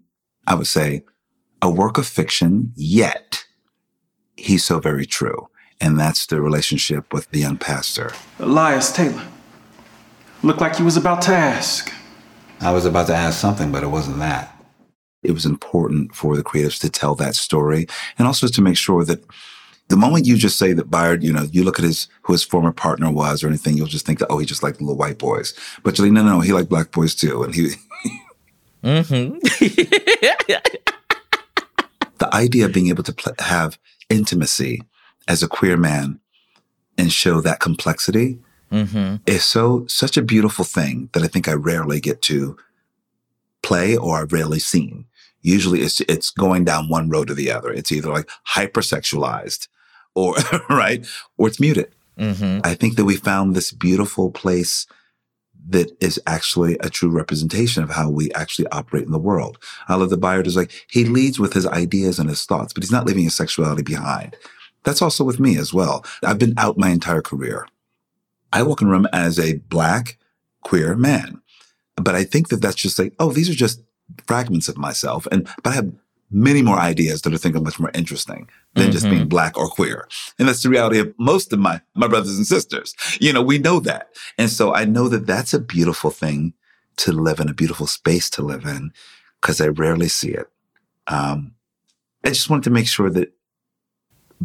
[0.48, 1.04] I would say,
[1.62, 3.46] a work of fiction, yet
[4.36, 5.48] he's so very true.
[5.80, 8.14] And that's the relationship with the young pastor.
[8.40, 9.26] Elias Taylor.
[10.44, 11.92] Looked like you was about to ask.
[12.60, 14.56] I was about to ask something, but it wasn't that.
[15.24, 19.04] It was important for the creatives to tell that story and also to make sure
[19.06, 19.24] that
[19.90, 22.44] the moment you just say that Bayard, you know, you look at his who his
[22.44, 25.20] former partner was or anything, you'll just think that, oh, he just liked little white
[25.20, 25.54] boys.
[25.84, 27.44] But you're like, no, no, he liked black boys too.
[27.44, 27.70] And he
[28.84, 29.38] Mm-hmm.
[32.18, 33.78] the idea of being able to pl- have
[34.10, 34.82] intimacy
[35.28, 36.20] as a queer man
[36.98, 38.40] and show that complexity
[38.72, 39.16] mm-hmm.
[39.26, 42.58] is so such a beautiful thing that I think I rarely get to
[43.62, 45.06] play or I've rarely seen.
[45.42, 47.72] Usually it's it's going down one road or the other.
[47.72, 49.68] It's either like hypersexualized
[50.16, 50.36] or
[50.70, 51.06] right
[51.38, 51.92] or it's muted.
[52.18, 52.62] Mm-hmm.
[52.64, 54.86] I think that we found this beautiful place
[55.70, 59.58] that is actually a true representation of how we actually operate in the world.
[59.88, 62.84] I love that Bayard is like, he leads with his ideas and his thoughts, but
[62.84, 64.36] he's not leaving his sexuality behind.
[64.84, 66.04] That's also with me as well.
[66.24, 67.68] I've been out my entire career.
[68.54, 70.18] I walk in a room as a black
[70.62, 71.42] queer man,
[71.96, 73.82] but I think that that's just like, oh, these are just
[74.28, 75.28] fragments of myself.
[75.32, 75.92] And, but I have
[76.30, 79.10] many more ideas that I think are much more interesting than just Mhm.
[79.10, 80.08] being black or queer.
[80.40, 82.96] And that's the reality of most of my, my brothers and sisters.
[83.20, 84.16] You know, we know that.
[84.38, 86.54] And so I know that that's a beautiful thing
[86.98, 88.94] to live in, a beautiful space to live in,
[89.42, 90.50] because I rarely see it.
[91.08, 91.54] Um,
[92.24, 93.34] I just wanted to make sure that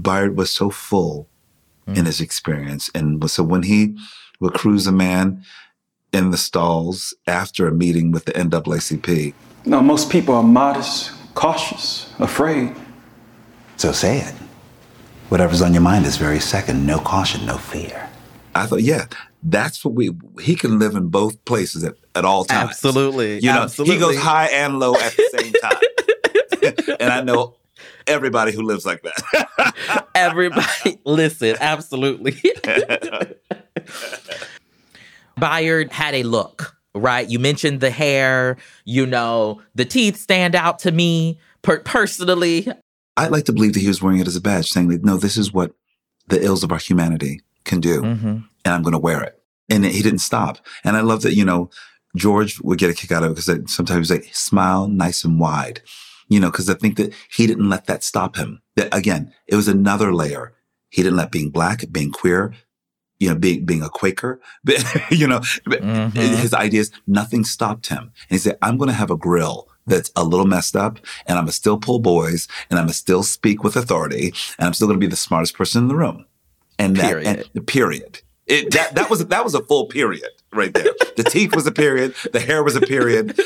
[0.01, 1.29] Bayard was so full
[1.95, 2.91] in his experience.
[2.95, 3.97] And so when he
[4.41, 5.45] would cruise a man
[6.13, 12.13] in the stalls after a meeting with the NAACP, No, most people are modest, cautious,
[12.19, 12.75] afraid.
[13.77, 14.35] So say it.
[15.29, 16.87] Whatever's on your mind this very second.
[16.87, 18.09] No caution, no fear.
[18.55, 19.07] I thought, yeah,
[19.43, 22.71] that's what we, he can live in both places at, at all times.
[22.71, 23.37] Absolutely.
[23.41, 23.95] You know, Absolutely.
[23.95, 26.97] he goes high and low at the same time.
[27.01, 27.57] and I know
[28.07, 30.07] everybody who lives like that.
[30.15, 32.41] Everybody, listen, absolutely.
[35.39, 37.29] Bayard had a look, right?
[37.29, 42.69] You mentioned the hair, you know, the teeth stand out to me per- personally.
[43.17, 45.17] I'd like to believe that he was wearing it as a badge, saying that, no,
[45.17, 45.73] this is what
[46.29, 48.03] the ills of our humanity can do.
[48.03, 48.27] Mm-hmm.
[48.27, 49.41] And I'm going to wear it.
[49.69, 50.59] And he didn't stop.
[50.85, 51.71] And I love that, you know,
[52.17, 55.39] George would get a kick out of it because sometimes he's like, smile nice and
[55.39, 55.83] wide,
[56.29, 58.63] you know, because I think that he didn't let that stop him.
[58.77, 60.53] That again, it was another layer.
[60.91, 62.55] He didn't let being black, being queer,
[63.19, 64.41] you know, being, being a Quaker,
[65.11, 66.13] you know, Mhm.
[66.15, 67.99] his ideas, nothing stopped him.
[68.29, 71.39] And he said, I'm going to have a grill that's a little messed up and
[71.39, 74.67] I'm going to still pull boys and I'm going to still speak with authority and
[74.67, 76.27] I'm still going to be the smartest person in the room.
[76.79, 77.47] And that, Period.
[77.55, 78.21] and, period.
[78.47, 80.93] It, that that was that was a full period right there.
[81.17, 82.15] The teeth was a period.
[82.33, 83.39] The hair was a period.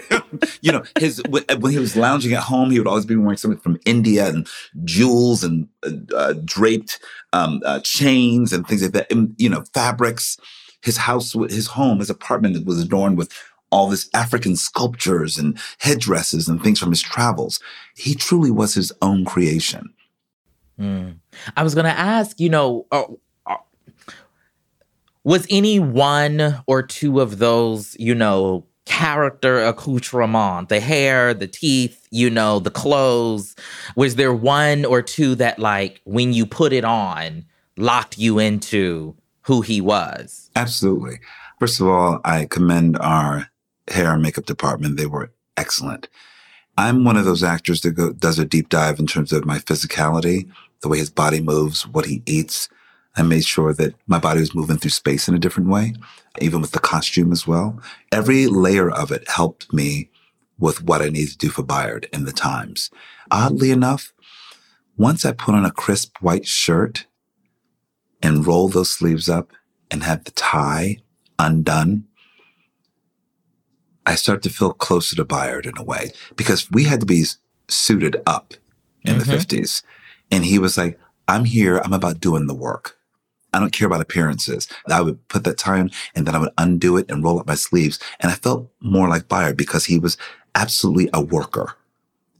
[0.60, 3.60] you know, his when he was lounging at home, he would always be wearing something
[3.60, 4.46] from India and
[4.84, 7.00] jewels and uh, uh, draped
[7.32, 9.10] um, uh, chains and things like that.
[9.10, 10.36] And, you know, fabrics.
[10.82, 13.32] His house, his home, his apartment was adorned with
[13.70, 17.60] all this African sculptures and headdresses and things from his travels.
[17.96, 19.94] He truly was his own creation.
[20.78, 21.18] Mm.
[21.56, 23.06] I was going to ask, you know, uh, uh,
[25.24, 32.06] was any one or two of those, you know, character accoutrement, the hair, the teeth,
[32.10, 33.54] you know, the clothes,
[33.94, 37.44] was there one or two that, like, when you put it on,
[37.76, 40.50] locked you into who he was?
[40.56, 41.20] Absolutely.
[41.60, 43.48] First of all, I commend our
[43.88, 44.96] hair and makeup department.
[44.96, 46.08] They were excellent.
[46.76, 49.58] I'm one of those actors that go, does a deep dive in terms of my
[49.58, 50.50] physicality,
[50.80, 52.68] the way his body moves, what he eats.
[53.16, 55.94] I made sure that my body was moving through space in a different way,
[56.40, 57.80] even with the costume as well.
[58.10, 60.10] Every layer of it helped me
[60.58, 62.90] with what I needed to do for Bayard in the times.
[63.30, 64.14] Oddly enough,
[64.96, 67.06] once I put on a crisp white shirt
[68.22, 69.52] and roll those sleeves up
[69.90, 70.98] and have the tie
[71.38, 72.04] undone,
[74.06, 77.24] I started to feel closer to Bayard in a way because we had to be
[77.68, 78.54] suited up
[79.04, 79.30] in mm-hmm.
[79.30, 79.82] the 50s.
[80.30, 80.98] And he was like,
[81.28, 81.78] I'm here.
[81.78, 82.98] I'm about doing the work.
[83.52, 84.68] I don't care about appearances.
[84.88, 87.54] I would put that on and then I would undo it and roll up my
[87.54, 87.98] sleeves.
[88.20, 90.16] And I felt more like Bayard because he was
[90.54, 91.74] absolutely a worker.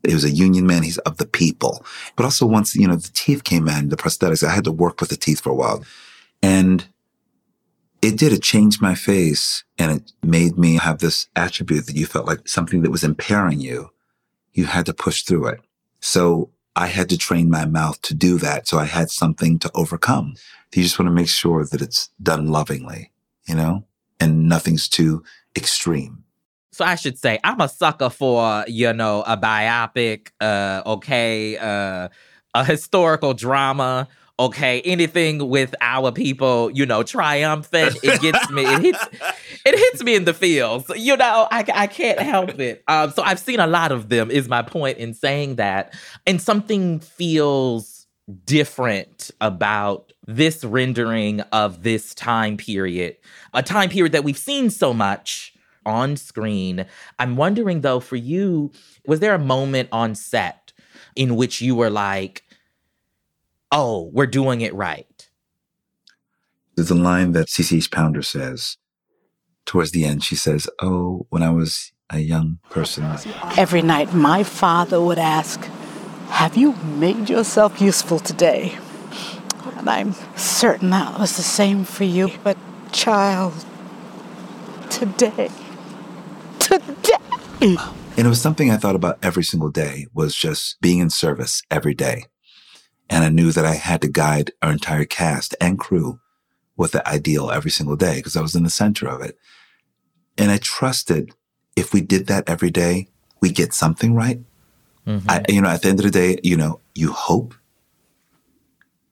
[0.07, 0.83] He was a union man.
[0.83, 1.85] He's of the people.
[2.17, 5.01] But also once, you know, the teeth came in, the prosthetics, I had to work
[5.01, 5.85] with the teeth for a while.
[6.43, 6.87] And
[8.01, 8.33] it did.
[8.33, 12.49] It changed my face and it made me have this attribute that you felt like
[12.49, 13.91] something that was impairing you.
[14.53, 15.61] You had to push through it.
[16.01, 18.67] So I had to train my mouth to do that.
[18.67, 20.35] So I had something to overcome.
[20.75, 23.13] You just want to make sure that it's done lovingly,
[23.47, 23.85] you know,
[24.19, 25.23] and nothing's too
[25.57, 26.25] extreme.
[26.73, 32.09] So I should say I'm a sucker for, you know, a biopic, uh, okay, uh,
[32.55, 34.09] a historical drama
[34.39, 34.81] okay?
[34.83, 39.07] Anything with our people you know triumphant it gets me it hits
[39.65, 41.47] it hits me in the feels you know?
[41.51, 42.83] I, I can't help it.
[42.89, 45.95] Um, so i've seen a lot of them is my point in saying that.
[46.27, 47.92] And something feels
[48.45, 53.17] different about this rendering of this time period
[53.53, 55.53] a time period that we've seen so much
[55.85, 56.87] on screen
[57.19, 58.71] i'm wondering though for you
[59.07, 60.73] was there a moment on set
[61.17, 62.45] in which you were like
[63.73, 65.29] oh, we're doing it right.
[66.77, 68.77] There's a line that CCH Pounder says
[69.65, 70.23] towards the end.
[70.23, 73.05] She says, Oh, when I was a young person.
[73.57, 75.67] Every night, my father would ask,
[76.33, 78.77] Have you made yourself useful today?
[79.77, 82.31] And I'm certain that was the same for you.
[82.43, 82.57] But,
[82.91, 83.53] child,
[84.91, 85.51] today,
[86.59, 87.17] today.
[87.61, 87.79] And
[88.17, 91.95] it was something I thought about every single day was just being in service every
[91.95, 92.25] day.
[93.09, 96.19] And I knew that I had to guide our entire cast and crew
[96.77, 99.37] with the ideal every single day because I was in the center of it.
[100.39, 101.35] And I trusted
[101.77, 103.11] if we did that every day,
[103.41, 104.41] we get something right.
[105.07, 105.31] Mm-hmm.
[105.31, 107.55] I, you know, at the end of the day, you know, you hope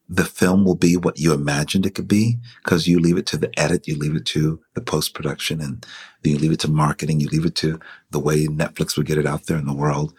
[0.09, 3.37] the film will be what you imagined it could be because you leave it to
[3.37, 5.87] the edit, you leave it to the post production, and
[6.25, 7.79] you leave it to marketing, you leave it to
[8.11, 10.13] the way Netflix would get it out there in the world.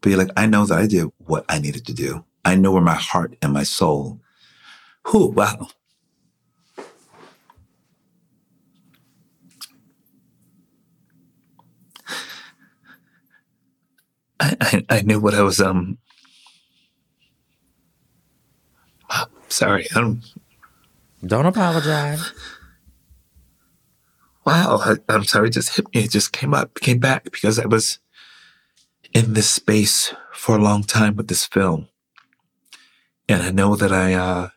[0.00, 2.24] But you're like, I know that I did what I needed to do.
[2.44, 4.20] I know where my heart and my soul.
[5.04, 5.68] Who, wow.
[14.40, 15.98] I, I, I knew what I was, um,
[19.48, 19.86] sorry.
[19.94, 20.22] I don't,
[21.24, 22.32] don't apologize.
[24.44, 24.80] Wow.
[25.08, 25.48] I, am sorry.
[25.48, 26.04] It just hit me.
[26.04, 27.98] It just came up, came back because I was
[29.12, 31.88] in this space for a long time with this film.
[33.28, 34.48] And I know that I, uh,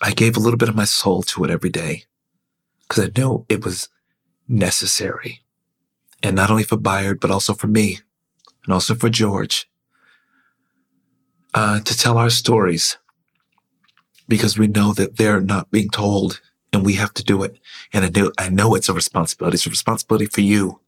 [0.00, 2.04] I gave a little bit of my soul to it every day
[2.82, 3.88] because I know it was
[4.48, 5.42] necessary.
[6.22, 8.00] And not only for Bayard, but also for me
[8.64, 9.68] and also for George,
[11.54, 12.98] uh, to tell our stories
[14.26, 16.40] because we know that they're not being told
[16.72, 17.58] and we have to do it.
[17.92, 19.54] And I know, I know it's a responsibility.
[19.54, 20.80] It's a responsibility for you.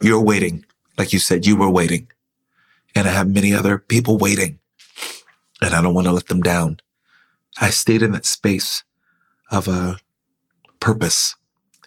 [0.00, 0.64] You're waiting.
[0.98, 2.08] Like you said, you were waiting.
[2.94, 4.58] And I have many other people waiting
[5.64, 6.80] and I don't want to let them down.
[7.60, 8.84] I stayed in that space
[9.50, 9.98] of a
[10.80, 11.36] purpose,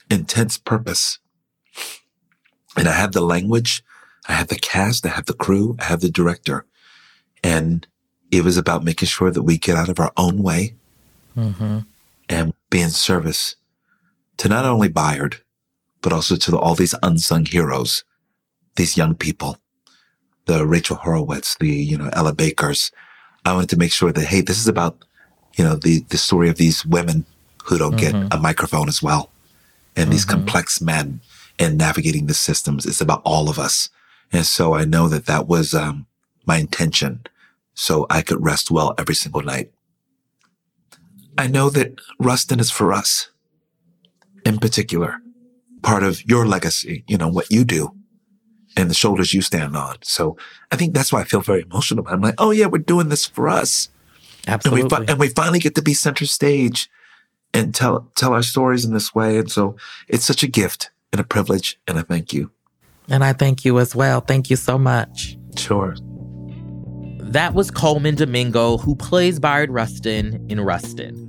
[0.09, 1.19] intense purpose.
[2.77, 3.83] And I had the language,
[4.27, 6.65] I had the cast, I had the crew, I had the director.
[7.43, 7.87] And
[8.31, 10.73] it was about making sure that we get out of our own way
[11.37, 11.79] Mm-hmm.
[12.29, 13.55] and be in service
[14.37, 15.37] to not only Bayard,
[16.01, 18.03] but also to the, all these unsung heroes,
[18.75, 19.59] these young people,
[20.45, 22.91] the Rachel Horowitz, the, you know, Ella Bakers.
[23.45, 24.97] I wanted to make sure that, hey, this is about,
[25.57, 27.25] you know, the, the story of these women
[27.65, 27.99] who don't Mhm.
[27.99, 29.29] get a microphone as well.
[29.95, 31.21] And these complex men
[31.59, 32.85] and navigating the systems.
[32.85, 33.89] It's about all of us.
[34.31, 36.05] And so I know that that was, um,
[36.45, 37.21] my intention.
[37.73, 39.71] So I could rest well every single night.
[41.37, 43.29] I know that Rustin is for us
[44.45, 45.21] in particular,
[45.83, 47.93] part of your legacy, you know, what you do
[48.75, 49.97] and the shoulders you stand on.
[50.01, 50.37] So
[50.71, 52.07] I think that's why I feel very emotional.
[52.07, 53.89] I'm like, oh yeah, we're doing this for us.
[54.47, 54.81] Absolutely.
[54.81, 56.89] And we, fi- and we finally get to be center stage
[57.53, 59.37] and tell, tell our stories in this way.
[59.37, 59.75] And so
[60.07, 61.79] it's such a gift and a privilege.
[61.87, 62.51] And I thank you.
[63.09, 64.21] And I thank you as well.
[64.21, 65.37] Thank you so much.
[65.55, 65.95] Sure.
[67.19, 71.23] That was Colman Domingo, who plays Bayard Rustin in Rustin.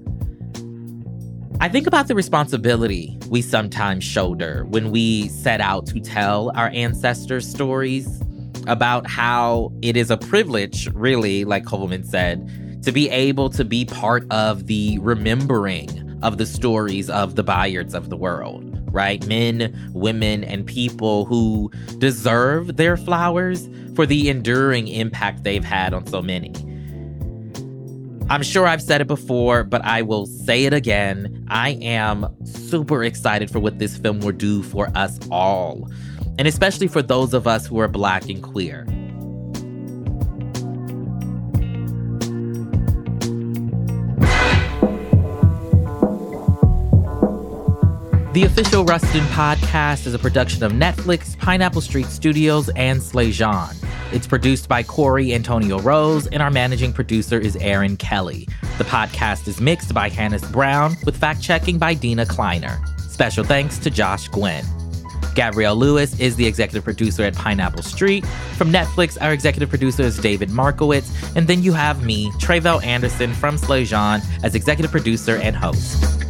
[1.60, 6.68] I think about the responsibility we sometimes shoulder when we set out to tell our
[6.68, 8.22] ancestors' stories
[8.68, 12.48] about how it is a privilege, really, like Colman said,
[12.84, 15.88] to be able to be part of the remembering
[16.22, 19.24] of the stories of the Bayards of the world, right?
[19.26, 26.06] Men, women, and people who deserve their flowers for the enduring impact they've had on
[26.06, 26.52] so many.
[28.30, 31.46] I'm sure I've said it before, but I will say it again.
[31.48, 35.90] I am super excited for what this film will do for us all,
[36.38, 38.86] and especially for those of us who are Black and queer.
[48.38, 53.74] The official Rustin podcast is a production of Netflix, Pineapple Street Studios, and Slajan.
[54.12, 58.46] It's produced by Corey Antonio Rose, and our managing producer is Aaron Kelly.
[58.78, 62.80] The podcast is mixed by Hannis Brown, with fact checking by Dina Kleiner.
[63.08, 64.64] Special thanks to Josh Gwynn.
[65.34, 68.24] Gabrielle Lewis is the executive producer at Pineapple Street.
[68.56, 71.10] From Netflix, our executive producer is David Markowitz.
[71.34, 76.27] And then you have me, Trevel Anderson from Slajan, as executive producer and host.